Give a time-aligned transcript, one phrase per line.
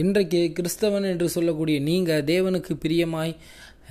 [0.00, 3.32] இன்றைக்கு கிறிஸ்தவன் என்று சொல்லக்கூடிய நீங்கள் தேவனுக்கு பிரியமாய்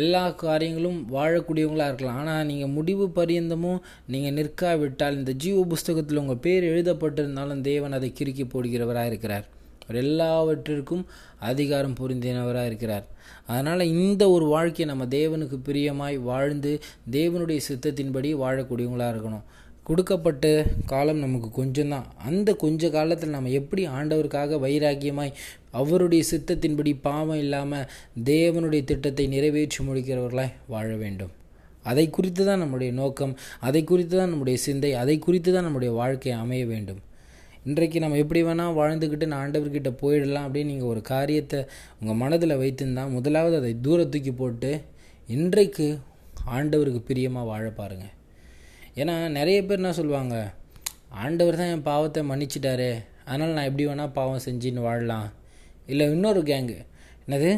[0.00, 2.20] எல்லா காரியங்களும் வாழக்கூடியவங்களாக இருக்கலாம்.
[2.20, 3.82] ஆனால் நீங்கள் முடிவு பரியந்தமும்
[4.12, 9.46] நீங்கள் நிற்காவிட்டால் இந்த ஜீவ புஸ்தகத்தில் உங்கள் பேர் எழுதப்பட்டிருந்தாலும் தேவன் அதை கிறுக்கி போடுகிறவராக இருக்கிறார்.
[9.84, 11.04] அவர் எல்லாவற்றிற்கும்
[11.50, 13.06] அதிகாரம் புரிந்தினவராக இருக்கிறார்.
[13.52, 16.72] அதனால் இந்த ஒரு வாழ்க்கையை நம்ம தேவனுக்கு பிரியமாய் வாழ்ந்து
[17.18, 19.44] தேவனுடைய சித்தத்தின்படி வாழக்கூடியவங்களாக இருக்கணும்.
[19.86, 20.46] கொடுக்கப்பட்ட
[20.92, 22.08] காலம் நமக்கு கொஞ்சம்தான்.
[22.28, 25.36] அந்த கொஞ்ச காலத்தில் நம்ம எப்படி ஆண்டவருக்காக வைராக்கியமாய்
[25.80, 27.88] அவருடைய சித்தத்தின்படி பாவம் இல்லாமல்
[28.32, 31.32] தேவனுடைய திட்டத்தை நிறைவேற்றி முடிக்கிறவர்களாய் வாழ வேண்டும்.
[31.90, 33.32] அதை குறித்து தான் நம்முடைய நோக்கம்
[33.68, 37.00] அதை குறித்து தான் நம்முடைய சிந்தை அதை குறித்து தான் நம்முடைய வாழ்க்கை அமைய வேண்டும்.
[37.64, 41.60] இன்றைக்கு நம்ம எப்படி வேணால் வாழ்ந்துக்கிட்டு நான் ஆண்டவர்கிட்ட போயிடலாம் அப்படின்னு நீங்கள் ஒரு காரியத்தை
[42.00, 44.72] உங்கள் மனதில் வைத்திருந்தா முதலாவது அதை தூர தூக்கி போட்டு
[45.28, 45.86] இன்றைக்கு
[46.56, 48.14] ஆண்டவருக்கு பிரியமாக வாழ பாருங்கள்
[48.96, 50.36] ஏன்னா நிறைய பேர் என்ன சொல்லுவாங்க
[51.08, 52.90] ஆண்டவர் தான் என் பாவத்தை மன்னிச்சிட்டாரு.
[53.24, 55.32] அதனால் நான் எப்படி வேணால் பாவம் செஞ்சுன்னு வாழலாம்.
[55.86, 56.76] இல்லை இன்னொரு கேங்கு
[57.26, 57.50] என்னது?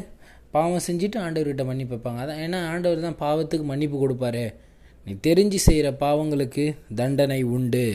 [0.50, 2.20] பாவம் செஞ்சுட்டு ஆண்டவர்கிட்ட மன்னிப்பு வைப்பாங்க.
[2.24, 4.54] அதான் ஏன்னா ஆண்டவர் தான் பாவத்துக்கு மன்னிப்பு கொடுப்பாரு.
[5.04, 7.86] நீ தெரிஞ்சு செய்கிற பாவங்களுக்கு தண்டனை உண்டு.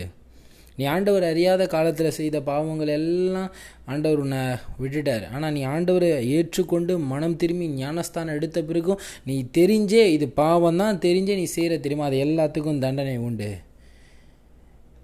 [0.80, 3.50] நீ ஆண்டவர் அறியாத காலத்தில் செய்த பாவங்கள் எல்லாம்
[3.92, 4.42] ஆண்டவர் உன்னை
[4.82, 5.26] விட்டுட்டார்.
[5.36, 11.36] ஆனால் நீ ஆண்டவரை ஏற்றுக்கொண்டு மனம் திரும்பி ஞானஸ்தானம் எடுத்த பிறகும் நீ தெரிஞ்சே இது பாவம் தான் தெரிஞ்சே
[11.42, 12.06] நீ செய்கிற தெரியுமா?
[12.10, 13.50] அது எல்லாத்துக்கும் தண்டனை உண்டு.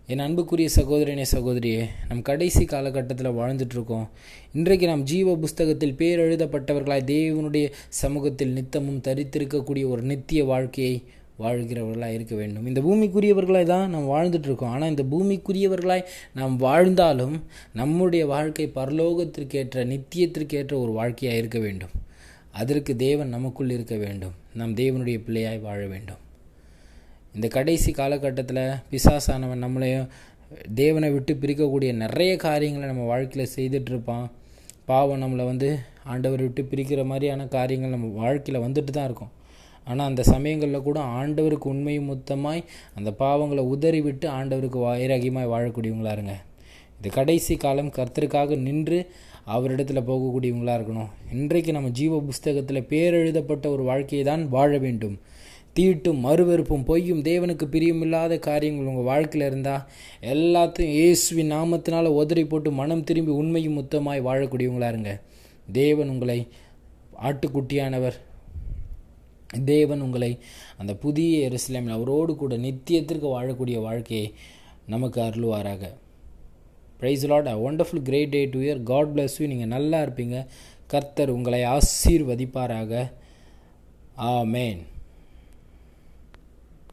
[0.09, 4.07] என் அன்புக்குரிய சகோதரனே சகோதரியே நம் கடைசி காலகட்டத்தில் வாழ்ந்துட்டுருக்கோம்.
[4.57, 7.67] இன்றைக்கு நாம் ஜீவ புஸ்தகத்தில் பேர் எழுதப்பட்டவர்களாய் தேவனுடைய
[8.01, 10.97] சமூகத்தில் நித்தமும் தரித்திருக்கக்கூடிய ஒரு நித்திய வாழ்க்கையை
[11.43, 12.67] வாழ்கிறவர்களாக இருக்க வேண்டும்.
[12.71, 14.73] இந்த பூமிக்குரியவர்களாய் தான் நாம் வாழ்ந்துட்டுருக்கோம்.
[14.75, 16.03] ஆனால் இந்த பூமிக்குரியவர்களாய்
[16.39, 17.35] நாம் வாழ்ந்தாலும்
[17.81, 21.95] நம்முடைய வாழ்க்கை பரலோகத்திற்கேற்ற நித்தியத்திற்கேற்ற ஒரு வாழ்க்கையாக இருக்க வேண்டும்.
[22.61, 24.35] அதற்கு தேவன் நமக்குள் இருக்க வேண்டும்.
[24.59, 26.21] நாம் தேவனுடைய பிள்ளையாய் வாழ வேண்டும்.
[27.35, 30.07] இந்த கடைசி காலகட்டத்தில் பிசாசானவன் நம்மளையும்
[30.73, 34.27] தேவனை விட்டு பிரிக்கக்கூடிய நிறைய காரியங்களை நம்ம வாழ்க்கையில் செய்துட்ருப்பான்
[34.89, 35.69] பாவம் நம்மளை வந்து
[36.13, 39.31] ஆண்டவரை விட்டு பிரிக்கிற மாதிரியான காரியங்கள் நம்ம வாழ்க்கையில் வந்துட்டு தான் இருக்கும்.
[39.87, 42.61] ஆனால் அந்த சமயங்களில் கூட ஆண்டவருக்கு உண்மையும் முத்தமாய்
[42.97, 46.35] அந்த பாவங்களை உதறிவிட்டு ஆண்டவருக்கு வைராகியமாய் வாழக்கூடியவங்களா இருங்க
[46.99, 48.99] இது கடைசி காலம் கர்த்தருக்காக நின்று
[49.55, 51.09] அவரிடத்தில் போகக்கூடியவங்களா இருக்கணும்.
[51.31, 55.17] இன்றைக்கு நம்ம ஜீவ புஸ்தகத்தில் பேரெழுதப்பட்ட ஒரு வாழ்க்கையை தான் வாழ வேண்டும்.
[55.77, 59.83] தீட்டும் மறுவெறுப்பும் பொய்யும் தேவனுக்கு பிரியமில்லாத காரியங்கள் உங்கள் வாழ்க்கையில் இருந்தால்
[60.33, 65.13] எல்லாத்தையும் இயேசுவின் நாமத்தினால் உதறி போட்டு மனம் திரும்பி உண்மையும் முத்தமாய் வாழக்கூடியவங்களா இருங்க
[65.79, 66.39] தேவன் உங்களை
[67.27, 68.17] ஆட்டுக்குட்டியானவர்.
[69.65, 70.39] தேவன் உங்களை
[70.77, 74.33] அந்த புதிய எருசலேமில் அவரோடு கூட நித்தியத்திற்கு வாழக்கூடிய வாழ்க்கையை
[74.85, 75.83] நமக்கு அருளுவாராக.
[76.99, 80.47] Praise lord a wonderful great day to year God bless you நீங்கள் நல்லா இருப்பீங்க.
[80.87, 83.11] கர்த்தர் உங்களை ஆசீர்வதிப்பாராக.
[84.19, 84.81] ஆ மேன்